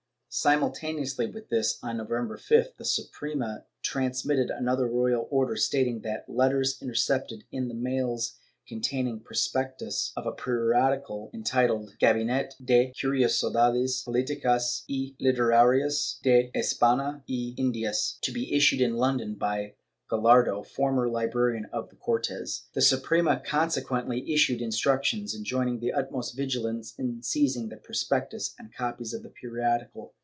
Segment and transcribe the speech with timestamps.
[0.33, 6.23] Simultaneously with this, on November 5th, the Suprema trans mitted another royal order stating that
[6.29, 14.83] letters intercepted in the mails contained prospectuses of a periodical entitled ''Gabinete de Curiosidades politicas
[14.89, 19.73] y literarias de Espaiia y Indias," to be issued in London by
[20.09, 22.67] Gallardo, former librarian of the Cortes.
[22.73, 29.13] The Suprema consequently issued instructions enjoining the utmost vigilance in seizing the prospectus and copies
[29.13, 30.13] of the periodical.